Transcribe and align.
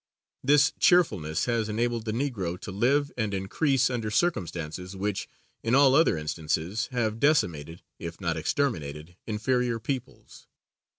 This 0.43 0.73
cheerfulness 0.79 1.45
has 1.45 1.69
enabled 1.69 2.05
the 2.05 2.11
Negro 2.11 2.59
to 2.61 2.71
live 2.71 3.11
and 3.15 3.35
increase 3.35 3.87
under 3.87 4.09
circumstances 4.09 4.95
which, 4.95 5.29
in 5.61 5.75
all 5.75 5.93
other 5.93 6.17
instances, 6.17 6.87
have 6.87 7.19
decimated, 7.19 7.83
if 7.99 8.19
not 8.19 8.35
exterminated, 8.35 9.15
inferior 9.27 9.77
peoples. 9.79 10.47